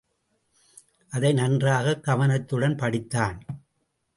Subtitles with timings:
[1.09, 3.39] அதை நன்றாக கவனத்துடன் படித்தான்.